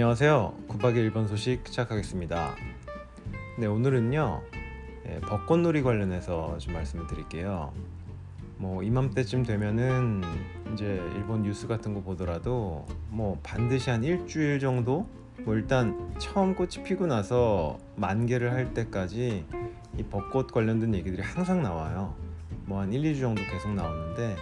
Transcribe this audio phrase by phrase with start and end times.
[0.00, 0.54] 안녕하세요.
[0.66, 2.54] 9박 1번 소식 시작하겠습니다.
[3.58, 4.42] 네, 오늘은요.
[5.06, 7.70] 예, 벚꽃놀이 관련해서 좀 말씀을 드릴게요.
[8.56, 10.22] 뭐 이맘때쯤 되면은
[10.72, 15.06] 이제 일본 뉴스 같은 거 보더라도 뭐 반드시 한 일주일 정도
[15.40, 19.44] 뭐 일단 처음 꽃이 피고 나서 만개를 할 때까지
[19.98, 22.14] 이 벚꽃 관련된 얘기들이 항상 나와요.
[22.64, 24.34] 뭐 한 1, 2주 정도 계속 나오는데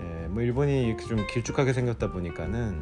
[0.00, 2.80] 예, 뭐 일본이 좀 길쭉하게 생겼다 보니까는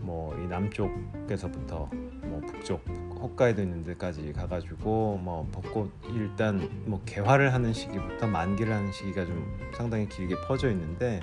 [0.00, 1.88] 뭐 이 남쪽에서부터
[2.22, 2.84] 뭐 북쪽
[3.20, 9.58] 홋카이도 있는 데까지 가가지고 뭐 벚꽃 일단 뭐 개화를 하는 시기부터 만개를 하는 시기가 좀
[9.74, 11.20] 상당히 길게 퍼져 있는데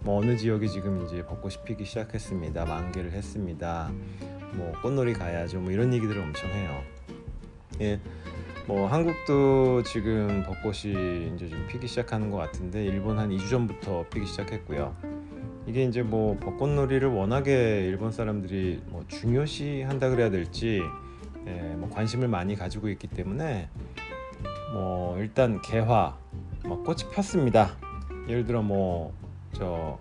[0.00, 3.90] 뭐 어느 지역이 지금 이제 벚꽃이 피기 시작했습니다 만개를 했습니다
[4.52, 6.82] 뭐 꽃놀이 가야죠 뭐 이런 얘기들을 엄청 해요
[7.80, 8.00] 예.
[8.66, 14.24] 뭐 한국도 지금 벚꽃이 이제 좀 피기 시작하는 것 같은데 일본 한 2주 전부터 피기
[14.24, 14.96] 시작했고요.
[15.66, 20.80] 이게 이제 뭐 벚꽃놀이를 워낙에 일본 사람들이 뭐 중요시 한다 그래야 될지
[21.46, 23.68] 예, 뭐 관심을 많이 가지고 있기 때문에
[24.72, 26.16] 뭐 일단 개화
[26.64, 27.76] 뭐 꽃이 폈습니다.
[28.28, 29.12] 예를 들어 뭐
[29.54, 29.98] 저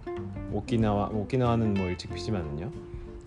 [0.52, 2.72] 오키나와 오키나와는 뭐 일찍 피지만은요.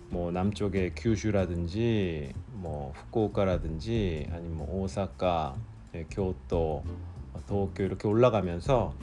[0.09, 5.55] 뭐 남쪽의 규슈라든지 뭐 후쿠오카라든지 아니면 뭐 오사카,
[5.95, 6.83] 예, 교토,
[7.47, 8.93] 도쿄 이렇게 올라가면서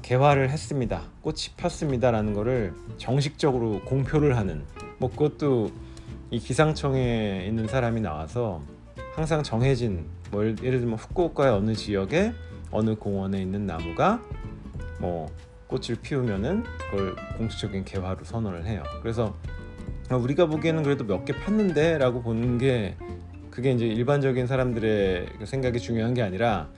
[0.00, 1.02] 개화를 했습니다.
[1.20, 4.64] 꽃이 폈습니다라는 거를 정식적으로 공표를 하는
[4.98, 5.70] 뭐 그것도
[6.30, 8.62] 이 기상청에 있는 사람이 나와서
[9.14, 12.32] 항상 정해진 뭐 예를 들면 후쿠오카의 어느 지역에
[12.70, 14.22] 어느 공원에 있는 나무가
[14.98, 15.30] 뭐
[15.66, 18.82] 꽃을 피우면은 그걸 공식적인 개화로 선언을 해요.
[19.02, 19.36] 그래서
[20.10, 22.96] 우리가 보기에는 그래도 몇 개 폈는데라고 보는 게
[23.50, 26.68] 그게 이제 일반적인 사람들의 그 생각이 중요한 게 아니라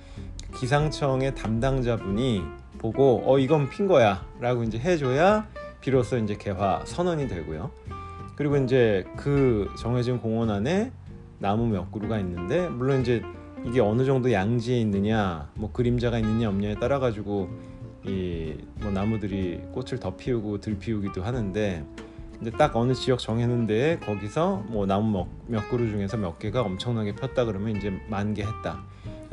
[0.58, 2.42] 기상청의 담당자분이
[2.84, 5.48] 보고 어 이건 핀 거야 라고 이제 해줘야
[5.80, 7.70] 비로소 이제 개화 선언이 되고요.
[8.36, 10.92] 그리고 이제 그 정해진 공원 안에
[11.38, 13.22] 나무 몇 그루가 있는데 물론 이제
[13.64, 17.48] 이게 어느 정도 양지에 있느냐 뭐 그림자가 있느냐 없느냐에 따라 가지고
[18.04, 21.86] 이 뭐 나무들이 꽃을 더 피우고 들 피우기도 하는데
[22.42, 27.14] 이제 딱 어느 지역 정해놓은데 거기서 뭐 나무 몇, 몇 그루 중에서 몇 개가 엄청나게
[27.14, 28.84] 폈다 그러면 이제 만개했다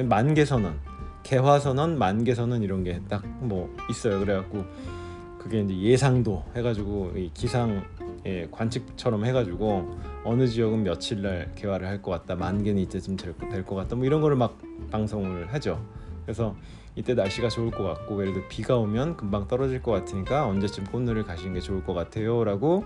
[0.06, 0.80] 만개 선언
[1.24, 4.64] 개화 선언 만개 선언 이런 게 딱 뭐 있어요 그래갖고
[5.40, 7.84] 그게 이제 예상도 해가지고 이 기상
[8.26, 13.34] 예, 관측처럼 해가지고 어느 지역은 며칠 날 개화를 할 것 같다 만개는 이때쯤 될
[13.66, 14.58] 것 같다 뭐 이런 거를 막
[14.92, 15.84] 방송을 하죠
[16.26, 16.56] 그래서
[16.96, 21.24] 이때 날씨가 좋을 것 같고 예를 들어 비가 오면 금방 떨어질 것 같으니까 언제쯤 꽃놀이를
[21.24, 22.84] 가시는 게 좋을 것 같아요 라고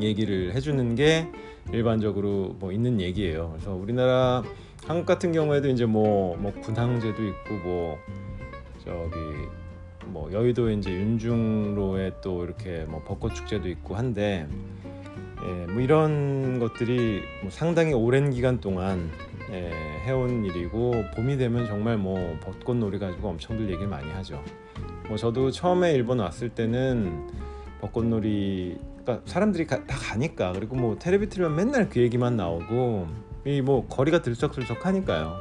[0.00, 1.28] 얘기를 해주는 게
[1.72, 3.50] 일반적으로 뭐 있는 얘기예요.
[3.52, 4.42] 그래서 우리나라
[4.86, 7.98] 한국 같은 경우에도 이제 뭐, 뭐 군항제도 있고 뭐
[8.84, 9.16] 저기
[10.06, 14.48] 뭐 여의도에 이제 윤중로에 또 이렇게 뭐 벚꽃 축제도 있고 한데
[15.42, 19.10] 예, 뭐 이런 것들이 뭐 상당히 오랜 기간 동안
[19.50, 19.70] 예,
[20.04, 24.42] 해온 일이고 봄이 되면 정말 뭐 벚꽃놀이 가지고 엄청들 얘기를 많이 하죠.
[25.08, 27.28] 뭐 저도 처음에 일본 왔을 때는
[27.80, 33.08] 벚꽃놀이 그러니까 사람들이 가, 다 가니까 그리고 뭐 텔레비 틀면 맨날 그 얘기만 나오고
[33.44, 35.36] 이 뭐 거리가 들썩들썩하니까요.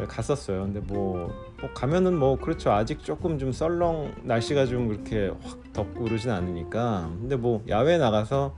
[0.00, 0.62] 예, 갔었어요.
[0.62, 2.72] 근데 뭐, 뭐, 가면은 뭐 그렇죠.
[2.72, 7.08] 아직 조금 좀 썰렁 날씨가 좀 그렇게 확 덥고 그러진 않으니까.
[7.20, 8.56] 근데 뭐 야외 나가서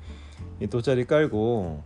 [0.61, 1.83] 이 돗자리 깔고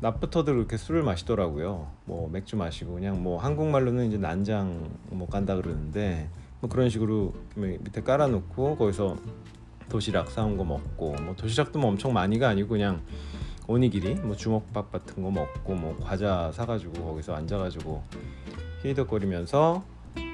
[0.00, 1.88] 낮부터도 그렇게 술을 마시더라고요.
[2.04, 6.28] 뭐 맥주 마시고 그냥 뭐 한국말로는 이제 난장 뭐 간다 그러는데
[6.60, 9.16] 뭐 그런 식으로 밑에 깔아놓고 거기서
[9.88, 13.02] 도시락 사온 거 먹고 뭐 도시락도 뭐 엄청 많이가 아니고 그냥
[13.68, 18.02] 오니기리 뭐 주먹밥 같은 거 먹고 뭐 과자 사가지고 거기서 앉아가지고
[18.82, 19.82] 히덕거리면서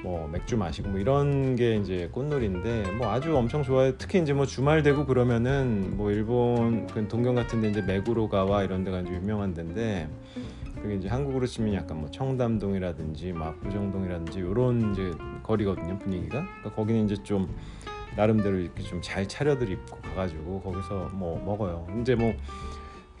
[0.03, 3.97] 뭐 맥주 마시고 뭐 이런 게 이제 꽃놀이인데 뭐 아주 엄청 좋아요.
[3.97, 9.01] 특히 이제 뭐 주말 되고 그러면은 뭐 일본 그 동경 같은데 이제 메구로가와 이런 데가
[9.01, 10.09] 이제 유명한 데인데
[10.81, 15.11] 그게 이제 한국으로 치면 약간 뭐 청담동이라든지 막 부정동이라든지 이런 이제
[15.43, 16.45] 거리거든요 분위기가.
[16.45, 17.53] 그러니까 거기는 이제 좀
[18.15, 21.85] 나름대로 이렇게 좀 잘 차려들 입고 가가지고 거기서 뭐 먹어요.
[22.01, 22.33] 이제 뭐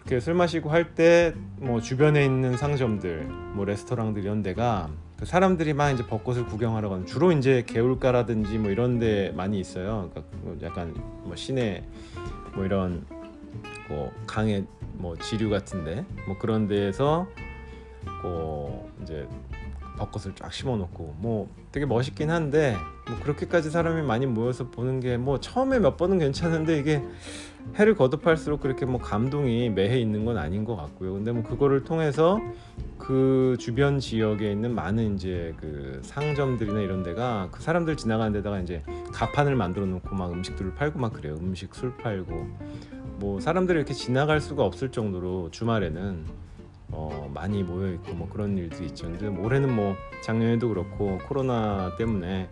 [0.09, 4.89] 이렇게 술 마시고 할 때 뭐 주변에 있는 상점들, 뭐 레스토랑들 이런 데가
[5.19, 10.09] 그 사람들이 막 이제 벚꽃을 구경하러 가는 주로 이제 개울가라든지 뭐 이런 데 많이 있어요.
[10.11, 11.83] 그러니까 뭐 약간 뭐 시내
[12.55, 13.05] 뭐 이런
[13.87, 17.27] 뭐 강의 뭐 지류 같은데 뭐 그런 데에서
[18.23, 19.27] 뭐 이제
[19.99, 22.75] 벚꽃을 쫙 심어놓고 뭐 되게 멋있긴 한데
[23.07, 27.03] 뭐 그렇게까지 사람이 많이 모여서 보는 게 뭐 처음에 몇 번은 괜찮은데 이게
[27.75, 31.13] 해를 거듭할수록 그렇게 뭐 감동이 매해 있는 건 아닌 것 같고요.
[31.13, 32.39] 근데 뭐 그거를 통해서
[32.97, 38.81] 그 주변 지역에 있는 많은 이제 그 상점들이나 이런 데가 그 사람들 지나가는 데다가 이제
[39.13, 41.35] 가판을 만들어 놓고 막 음식들을 팔고 막 그래요.
[41.39, 42.47] 음식 술 팔고
[43.17, 46.25] 뭐 사람들이 이렇게 지나갈 수가 없을 정도로 주말에는
[46.91, 49.07] 어, 많이 모여 있고 뭐 그런 일들이 있죠.
[49.07, 52.49] 근데 올해는 뭐 작년에도 그렇고 코로나 때문에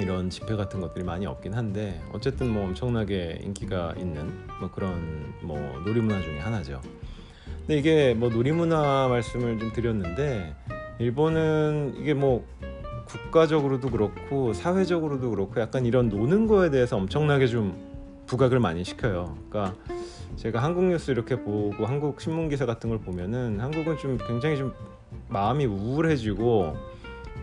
[0.00, 5.58] 이런 집회 같은 것들이 많이 없긴 한데 어쨌든 뭐 엄청나게 인기가 있는 뭐 그런 뭐
[5.84, 6.80] 놀이문화 중에 하나죠.
[7.60, 10.54] 근데 이게 뭐 놀이문화 말씀을 좀 드렸는데
[10.98, 12.44] 일본은 이게 뭐
[13.06, 19.36] 국가적으로도 그렇고 사회적으로도 그렇고 약간 이런 노는 거에 대해서 엄청나게 좀 부각을 많이 시켜요.
[19.48, 19.76] 그러니까
[20.36, 24.72] 제가 한국 뉴스 이렇게 보고 한국 신문 기사 같은 걸 보면은 한국은 좀 굉장히 좀
[25.28, 26.76] 마음이 우울해지고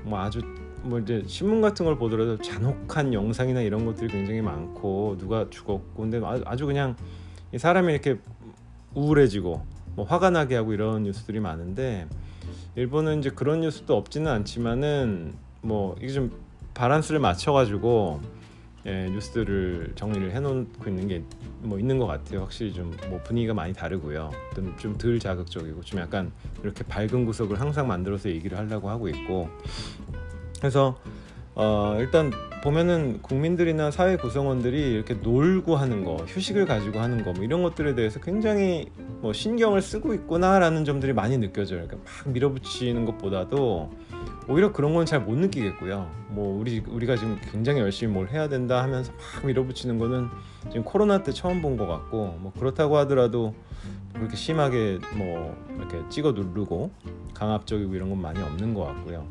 [0.04, 0.42] 뭐 아주
[0.84, 6.20] 뭐 이제 신문 같은 걸 보더라도 잔혹한 영상이나 이런 것들이 굉장히 많고 누가 죽었고 근데
[6.46, 6.96] 아주 그냥
[7.56, 8.20] 사람이 이렇게
[8.96, 12.08] 우울해지고 뭐 화가 나게 하고 이런 뉴스들이 많은데
[12.76, 16.32] 일본은 이제 그런 뉴스도 없지는 않지만은 뭐 이게 좀
[16.74, 18.22] 바란스를 맞춰가지고
[18.86, 21.24] 예, 뉴스들을 정리를 해놓고 있는 게
[21.64, 22.42] 뭐 있는 것 같아요.
[22.42, 24.32] 확실히 좀 뭐 분위기가 많이 다르고요.
[24.78, 26.32] 좀 덜 자극적이고 좀 약간
[26.64, 29.50] 이렇게 밝은 구석을 항상 만들어서 얘기를 하려고 하고 있고
[30.60, 30.98] 그래서
[31.56, 32.32] 어, 일단
[32.64, 37.96] 보면은 국민들이나 사회 구성원들이 이렇게 놀고 하는 거, 휴식을 가지고 하는 거, 뭐 이런 것들에
[37.96, 38.86] 대해서 굉장히
[39.20, 41.86] 뭐 신경을 쓰고 있구나라는 점들이 많이 느껴져요.
[41.88, 43.92] 그러니까 막 밀어붙이는 것보다도
[44.48, 46.10] 오히려 그런 건 잘 못 느끼겠고요.
[46.30, 50.28] 뭐 우리 우리가 지금 굉장히 열심히 뭘 해야 된다 하면서 막 밀어붙이는 거는
[50.70, 53.54] 지금 코로나 때 처음 본 것 같고 뭐 그렇다고 하더라도
[54.14, 56.92] 그렇게 심하게 뭐 이렇게 찍어 누르고
[57.34, 59.28] 강압적이고 이런 건 많이 없는 것 같고요.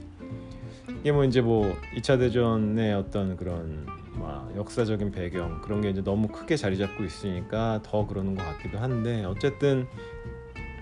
[1.01, 6.29] 이게 뭐 이제 뭐 2차 대전의 어떤 그런 뭐 역사적인 배경 그런 게 이제 너무
[6.29, 9.87] 크게 자리 잡고 있으니까 더 그러는 것 같기도 한데 어쨌든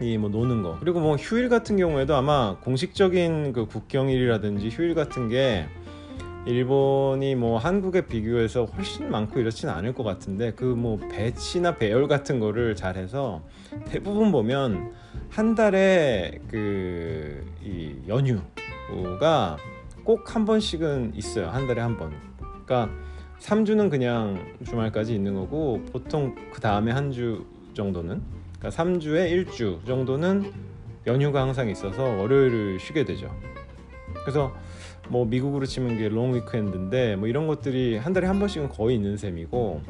[0.01, 5.67] 이뭐 노는 거 그리고 뭐 휴일 같은 경우에도 아마 공식적인 그 국경일이라든지 휴일 같은 게
[6.47, 12.39] 일본이 뭐 한국에 비교해서 훨씬 많고 이렇지는 않을 것 같은데 그 뭐 배치나 배열 같은
[12.39, 13.43] 거를 잘해서
[13.87, 14.93] 대부분 보면
[15.31, 19.57] 한 달에 그 이 연휴가
[20.05, 22.13] 꼭 한 번씩은 있어요 한 달에 한 번.
[22.65, 22.89] 그러니까
[23.41, 27.45] 3주는 그냥 주말까지 있는 거고 보통 그 다음에 한 주
[27.75, 28.23] 정도는
[28.59, 30.53] 그러니까 3주에 1주 정도는
[31.07, 33.35] 연휴가 항상 있어서 월요일을 쉬게 되죠.
[34.23, 34.53] 그래서
[35.09, 39.81] 뭐 미국으로 치면 게롱 위크엔드인데 뭐 이런 것들이 한 달에 한 번씩은 거의 있는 셈이고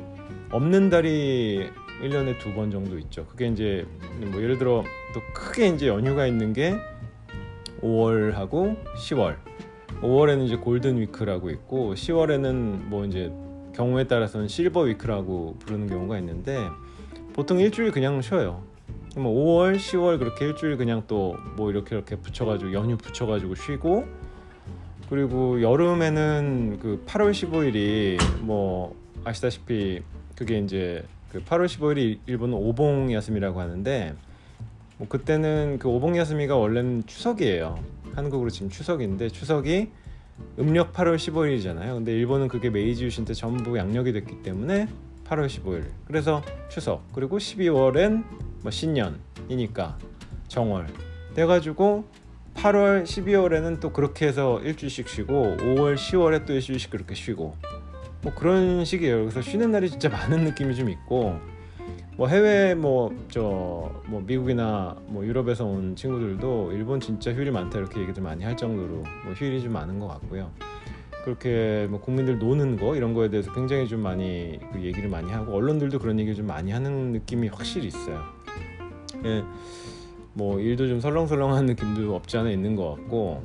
[0.50, 1.68] 없는 달이
[2.02, 3.26] 1년에 두 번 정도 있죠.
[3.26, 3.84] 그게 이제
[4.30, 6.76] 뭐 예를 들어 또 크게 이제 연휴가 있는 게
[7.82, 9.36] 5월하고 10월.
[10.02, 13.32] 5월에는 이제 골든 위크라고 있고 10월에는 뭐 이제
[13.74, 16.68] 경우에 따라서는 실버 위크라고 부르는 경우가 있는데
[17.38, 18.64] 보통 일주일 그냥 쉬어요.
[19.14, 24.06] 뭐 5월, 10월 그렇게 일주일 그냥 또 뭐 이렇게 이렇게 붙여가지고 연휴 붙여가지고 쉬고
[25.08, 30.02] 그리고 여름에는 그 8월 15일이 뭐 아시다시피
[30.34, 34.14] 그게 이제 그 8월 15일이 일본은 오봉 야스미라고 하는데
[34.96, 37.78] 뭐 그때는 그 오봉 야스미가 원래는 추석이에요.
[38.16, 39.90] 한국으로 지금 추석인데 추석이
[40.58, 41.94] 음력 8월 15일이잖아요.
[41.94, 44.88] 근데 일본은 그게 메이지 유신 때 전부 양력이 됐기 때문에
[45.28, 45.84] 8월 15일.
[46.06, 47.04] 그래서 추석.
[47.12, 48.24] 그리고 12월엔
[48.62, 49.98] 뭐 신년이니까
[50.48, 50.86] 정월.
[51.34, 52.06] 돼가지고
[52.54, 57.54] 8월, 12월에는 또 그렇게 해서 일주일씩 쉬고 5월, 10월에 또 일주일씩 그렇게 쉬고
[58.22, 59.20] 뭐 그런 식이에요.
[59.20, 61.38] 그래서 쉬는 날이 진짜 많은 느낌이 좀 있고
[62.16, 68.00] 뭐 해외 뭐 저뭐 뭐 미국이나 뭐 유럽에서 온 친구들도 일본 진짜 휴일이 많다 이렇게
[68.00, 70.50] 얘기들 많이 할 정도로 뭐 휴일이 좀 많은 것 같고요.
[71.28, 75.54] 그렇게 뭐 국민들 노는 거 이런 거에 대해서 굉장히 좀 많이 그 얘기를 많이 하고
[75.54, 78.22] 언론들도 그런 얘기를 좀 많이 하는 느낌이 확실히 있어요.
[79.26, 79.44] 예,
[80.32, 83.42] 뭐 일도 좀 설렁설렁한 느낌도 없지 않아 있는 것 같고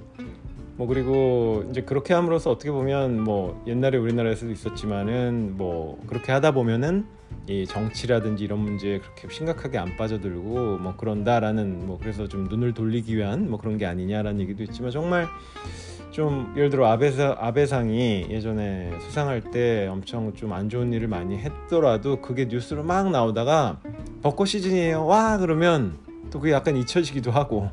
[0.78, 7.06] 뭐 그리고 이제 그렇게 함으로써 어떻게 보면 뭐 옛날에 우리나라에서도 있었지만은 뭐 그렇게 하다 보면은
[7.48, 13.18] 이 정치라든지 이런 문제에 그렇게 심각하게 안 빠져들고 뭐 그런다라는 뭐 그래서 좀 눈을 돌리기
[13.18, 15.28] 위한 뭐 그런 게 아니냐라는 얘기도 있지만 정말
[16.14, 22.22] 좀 예를 들어 아베사, 아베상이 예전에 수상할 때 엄청 좀 안 좋은 일을 많이 했더라도
[22.22, 23.80] 그게 뉴스로 막 나오다가
[24.22, 25.40] 벚꽃 시즌이에요 와!
[25.40, 25.98] 그러면
[26.30, 27.70] 또 그게 약간 잊혀지기도 하고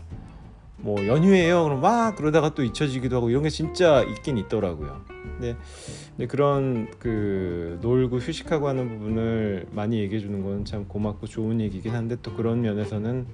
[0.79, 5.03] 뭐 연휴예요 그럼 막 그러다가 또 잊혀지기도 하고 이런 게 진짜 있긴 있더라고요.
[5.37, 5.55] 근데,
[6.17, 11.95] 근데 그런 그 놀고 휴식하고 하는 부분을 많이 얘기해 주는 건 참 고맙고 좋은 얘기긴
[11.95, 13.27] 한데 또 그런 면에서는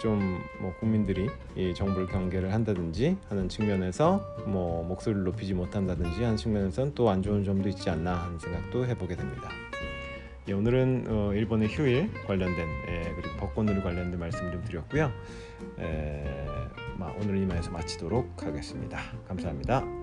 [0.00, 7.22] 좀뭐 국민들이 이 정부를 경계를 한다든지 하는 측면에서 뭐 목소리를 높이지 못한다든지 하는 측면에서는 또안
[7.22, 9.48] 좋은 점도 있지 않나 하는 생각도 해보게 됩니다.
[10.48, 15.12] 예, 오늘은 어, 일본의 휴일 관련된 예, 그리고 벚꽃놀이 관련된 말씀 좀 드렸고요.
[15.78, 16.24] 에,
[17.20, 18.98] 오늘 이만해서 마치도록 하겠습니다.
[19.28, 20.01] 감사합니다.